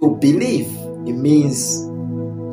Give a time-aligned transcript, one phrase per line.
[0.00, 0.68] To believe
[1.08, 1.82] it means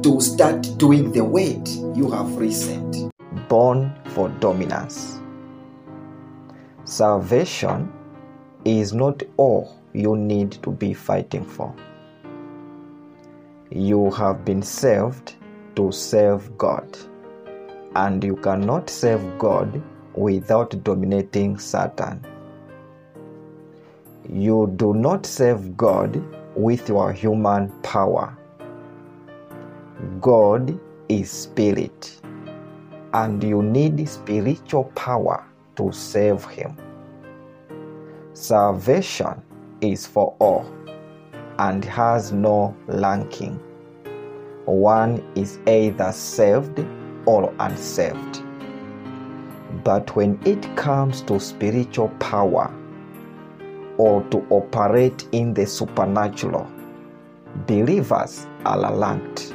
[0.01, 3.11] to start doing the word you have received.
[3.47, 5.19] Born for dominance.
[6.85, 7.93] Salvation
[8.65, 11.71] is not all you need to be fighting for.
[13.69, 15.35] You have been saved
[15.75, 16.97] to serve God,
[17.95, 19.83] and you cannot serve God
[20.15, 22.25] without dominating Satan.
[24.27, 26.23] You do not serve God
[26.55, 28.37] with your human power.
[30.21, 30.79] God
[31.09, 32.19] is spirit,
[33.13, 35.45] and you need spiritual power
[35.75, 36.77] to serve Him.
[38.33, 39.41] Salvation
[39.81, 40.65] is for all
[41.59, 43.59] and has no ranking.
[44.65, 46.85] One is either saved
[47.25, 48.43] or unsaved.
[49.83, 52.73] But when it comes to spiritual power
[53.97, 56.69] or to operate in the supernatural,
[57.67, 59.53] believers are ranked.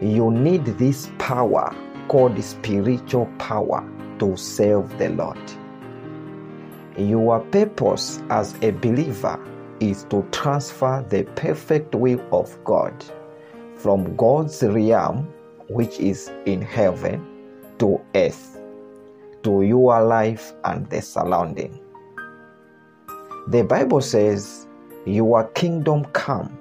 [0.00, 1.74] You need this power
[2.08, 5.38] called spiritual power to serve the Lord.
[6.96, 9.38] Your purpose as a believer
[9.80, 12.92] is to transfer the perfect will of God
[13.76, 15.32] from God's realm,
[15.68, 17.24] which is in heaven,
[17.78, 18.60] to earth,
[19.44, 21.78] to your life and the surrounding.
[23.50, 24.66] The Bible says,
[25.06, 26.58] Your kingdom come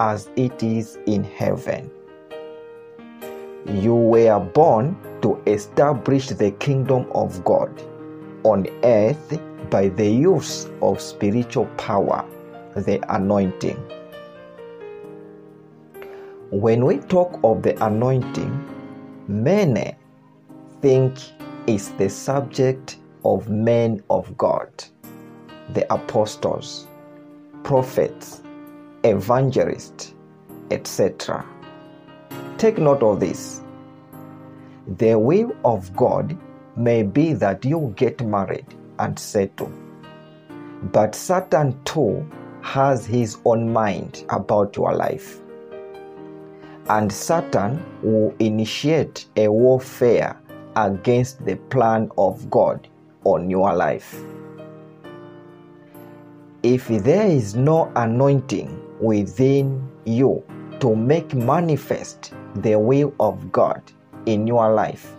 [0.00, 1.88] as it is in heaven.
[3.66, 7.70] You were born to establish the kingdom of God
[8.42, 12.24] on earth by the use of spiritual power,
[12.74, 13.76] the anointing.
[16.50, 18.52] When we talk of the anointing,
[19.28, 19.94] many
[20.82, 21.16] think
[21.68, 24.72] it's the subject of men of God,
[25.72, 26.86] the apostles,
[27.62, 28.42] prophets,
[29.04, 30.14] evangelists,
[30.70, 31.44] etc.
[32.58, 33.62] Take note of this.
[34.98, 36.36] The will of God
[36.76, 38.66] may be that you get married
[38.98, 39.72] and settle.
[40.92, 42.28] But Satan too
[42.62, 45.40] has his own mind about your life.
[46.88, 50.38] And Satan will initiate a warfare
[50.76, 52.88] against the plan of God
[53.24, 54.22] on your life.
[56.64, 60.42] If there is no anointing within you
[60.80, 63.82] to make manifest the will of God
[64.24, 65.14] in your life,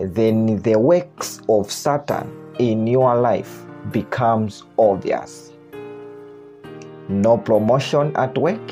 [0.00, 5.52] then the works of Satan in your life becomes obvious.
[7.08, 8.70] No promotion at work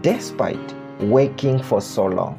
[0.00, 2.38] despite working for so long.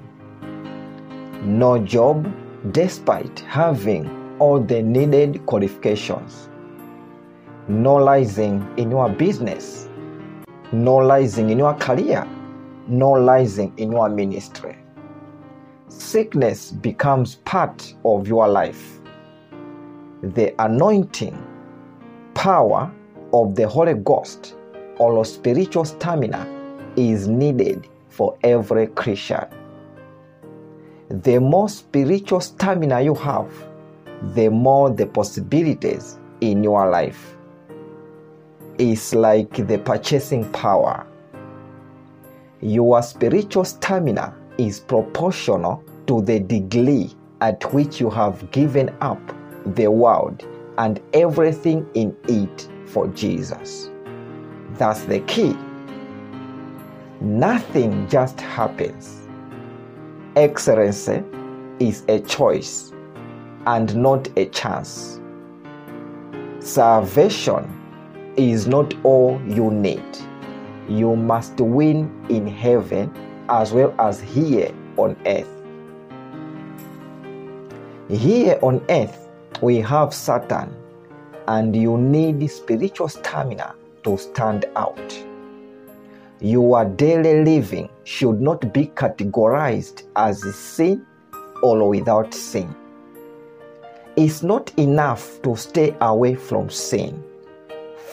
[1.43, 2.25] No job
[2.71, 6.48] despite having all the needed qualifications.
[7.69, 9.87] No rising in your business.
[10.73, 12.27] No rising in your career.
[12.87, 14.75] No rising in your ministry
[16.09, 18.99] sickness becomes part of your life.
[20.21, 21.37] The anointing,
[22.33, 22.91] power
[23.33, 24.55] of the Holy Ghost
[24.97, 26.47] or spiritual stamina
[26.95, 29.45] is needed for every Christian.
[31.09, 33.51] The more spiritual stamina you have,
[34.35, 37.35] the more the possibilities in your life.
[38.79, 41.05] It's like the purchasing power.
[42.61, 49.19] Your spiritual stamina is proportional to the degree at which you have given up
[49.75, 50.47] the world
[50.77, 53.89] and everything in it for Jesus.
[54.75, 55.57] That's the key.
[57.19, 59.27] Nothing just happens.
[60.37, 61.21] Excellency
[61.81, 62.93] is a choice
[63.67, 65.19] and not a chance.
[66.61, 67.75] Salvation
[68.37, 70.03] is not all you need.
[70.87, 73.13] You must win in heaven
[73.49, 75.47] as well as here on earth.
[78.09, 79.27] Here on earth,
[79.61, 80.75] we have Satan,
[81.47, 85.25] and you need spiritual stamina to stand out.
[86.41, 91.05] Your daily living should not be categorized as sin
[91.61, 92.73] or without sin.
[94.15, 97.23] It's not enough to stay away from sin.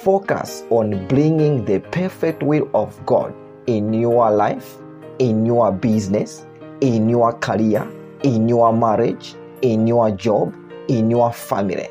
[0.07, 3.35] Focus on bringing the perfect will of God
[3.67, 4.77] in your life,
[5.19, 6.47] in your business,
[6.81, 7.85] in your career,
[8.23, 10.55] in your marriage, in your job,
[10.87, 11.89] in your family.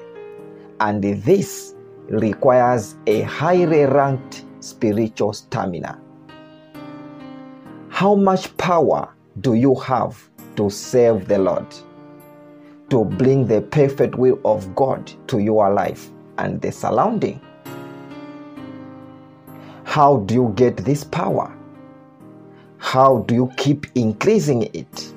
[0.79, 1.75] And this
[2.07, 5.99] requires a highly ranked spiritual stamina.
[7.89, 10.17] How much power do you have
[10.55, 11.67] to serve the Lord?
[12.91, 17.41] To bring the perfect will of God to your life and the surrounding?
[19.95, 21.57] How do you get this power?
[22.79, 25.13] How do you keep increasing it?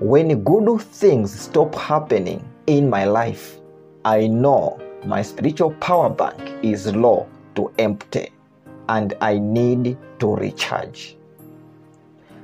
[0.00, 3.60] When good things stop happening in my life,
[4.06, 8.30] I know my spiritual power bank is low to empty
[8.88, 11.18] and I need to recharge.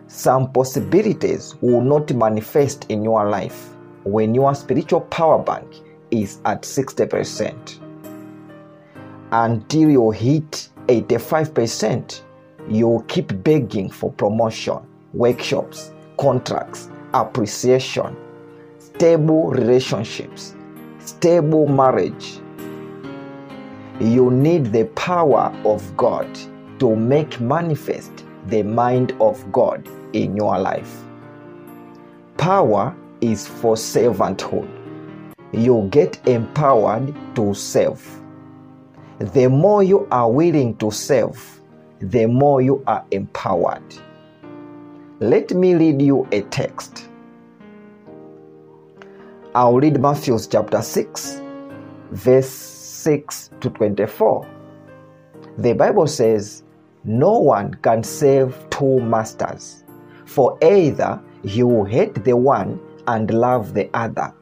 [0.08, 3.70] Some possibilities will not manifest in your life
[4.04, 5.74] when your spiritual power bank
[6.10, 7.80] is at 60%.
[9.32, 12.22] Until you hit 85%,
[12.68, 14.78] you keep begging for promotion,
[15.12, 18.16] workshops, contracts, appreciation,
[18.78, 20.54] stable relationships,
[20.98, 22.40] stable marriage.
[24.00, 26.28] You need the power of God
[26.80, 31.02] to make manifest the mind of God in your life.
[32.36, 34.68] Power is for servanthood.
[35.52, 38.02] You get empowered to serve.
[39.18, 41.60] The more you are willing to serve,
[42.00, 43.82] the more you are empowered.
[45.20, 47.08] Let me read you a text.
[49.54, 51.40] I'll read Matthew chapter 6,
[52.10, 54.50] verse 6 to 24.
[55.58, 56.64] The Bible says,
[57.04, 59.84] No one can serve two masters,
[60.24, 64.34] for either he will hate the one and love the other,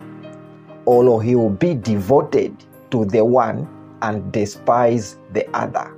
[0.86, 2.56] or he will be devoted
[2.90, 3.68] to the one
[4.02, 5.94] and despise the other.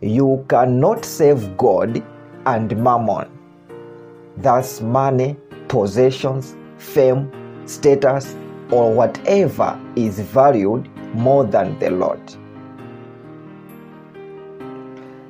[0.00, 2.02] You cannot serve God
[2.46, 3.28] and mammon.
[4.38, 5.36] That's money,
[5.68, 7.30] possessions, fame,
[7.66, 8.34] status,
[8.70, 12.20] or whatever is valued more than the Lord.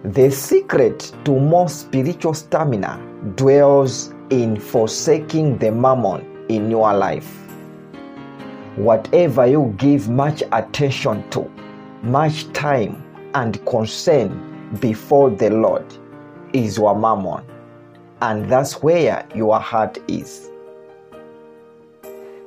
[0.05, 2.99] The secret to more spiritual stamina
[3.37, 7.50] dwells in forsaking the mammon in your life.
[8.77, 11.51] Whatever you give much attention to,
[12.03, 13.03] much time
[13.35, 15.85] and concern before the Lord
[16.53, 17.45] is your mammon,
[18.23, 20.51] and that's where your heart is.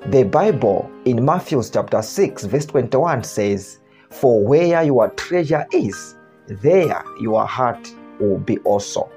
[0.05, 3.79] The Bible in Matthew chapter 6, verse 21 says,
[4.09, 6.15] For where your treasure is,
[6.47, 9.09] there your heart will be also.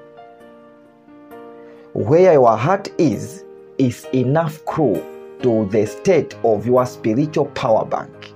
[1.93, 3.45] Where your heart is,
[3.77, 5.01] is enough clue
[5.41, 8.33] to the state of your spiritual power bank.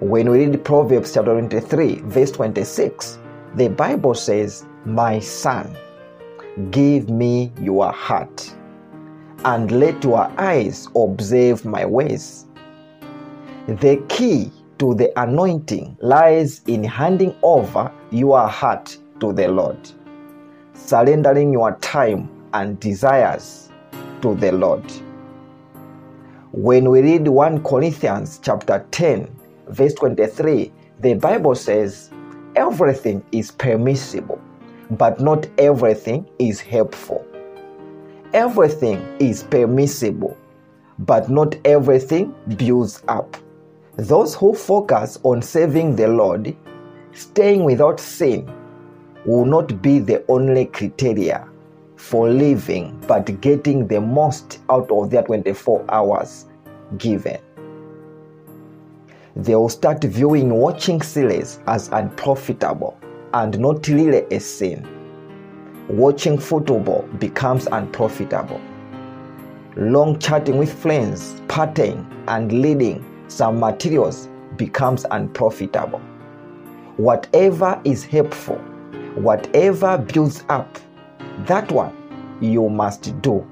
[0.00, 3.18] When we read Proverbs chapter 23, verse 26,
[3.54, 5.74] the Bible says, My son,
[6.70, 8.54] give me your heart,
[9.44, 12.46] and let your eyes observe my ways.
[13.66, 19.78] The key to the anointing lies in handing over your heart to the Lord,
[20.74, 23.70] surrendering your time and desires
[24.20, 24.84] to the Lord.
[26.56, 29.28] When we read 1 Corinthians chapter 10,
[29.68, 32.08] verse 23, the Bible says,
[32.56, 34.40] Everything is permissible,
[34.92, 37.26] but not everything is helpful.
[38.32, 40.34] Everything is permissible,
[41.00, 43.36] but not everything builds up.
[43.96, 46.56] Those who focus on serving the Lord,
[47.12, 48.50] staying without sin,
[49.26, 51.46] will not be the only criteria
[51.96, 56.46] for living, but getting the most out of their 24 hours
[56.98, 57.38] given.
[59.34, 62.98] They will start viewing watching series as unprofitable
[63.34, 64.86] and not really a sin.
[65.88, 68.60] Watching football becomes unprofitable.
[69.76, 76.00] Long chatting with friends, partying, and leading some materials becomes unprofitable.
[76.96, 78.56] Whatever is helpful,
[79.16, 80.78] whatever builds up,
[81.44, 81.94] that one
[82.40, 83.46] you must do.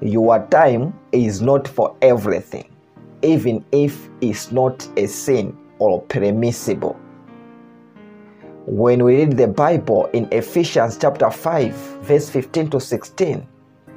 [0.00, 2.70] Your time is not for everything,
[3.22, 6.98] even if it's not a sin or permissible.
[8.66, 13.46] When we read the Bible in Ephesians chapter 5, verse 15 to 16,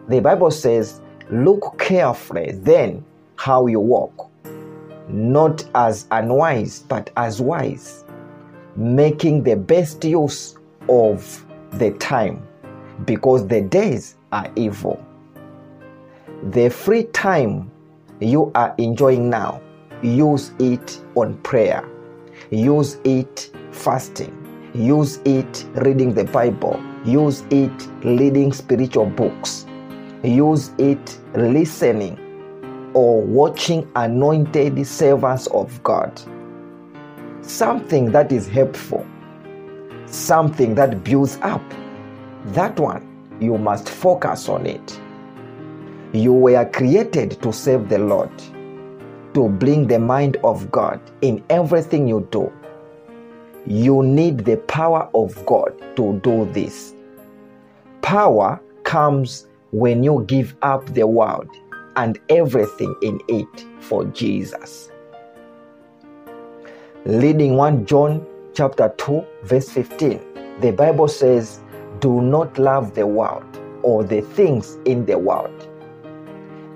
[0.08, 3.04] the Bible says, Look carefully then
[3.36, 4.32] how you walk,
[5.08, 8.06] not as unwise, but as wise,
[8.76, 10.56] making the best use
[10.88, 12.48] of the time,
[13.06, 15.04] because the days are evil.
[16.52, 17.72] The free time
[18.20, 19.62] you are enjoying now,
[20.02, 21.88] use it on prayer,
[22.50, 24.36] use it fasting,
[24.74, 29.66] use it reading the Bible, use it reading spiritual books,
[30.24, 32.18] use it listening
[32.94, 36.20] or watching anointed servants of God.
[37.42, 39.06] Something that is helpful,
[40.06, 41.64] something that builds up.
[42.46, 43.06] That one,
[43.40, 45.02] you must focus on it.
[46.14, 48.32] You were created to serve the Lord,
[49.34, 52.52] to bring the mind of God in everything you do.
[53.66, 56.96] you need the power of God to do this.
[58.02, 61.50] Power comes when you give up the world
[61.96, 64.90] and everything in it for Jesus.
[67.06, 70.20] Leading 1 John chapter 2 verse 15,
[70.62, 71.62] the Bible says,
[72.00, 75.68] "Do not love the world or the things in the world.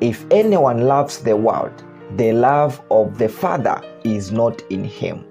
[0.01, 1.84] If anyone loves the world,
[2.18, 5.24] the love of the Father is not in him."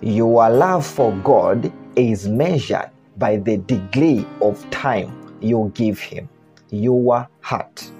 [0.00, 6.28] Your love for God is measured by the degree of time you give Him,
[6.70, 7.90] your heart.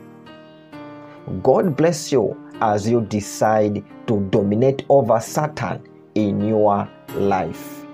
[1.42, 5.82] God bless you as you decide to dominate over Satan
[6.14, 7.84] in your life.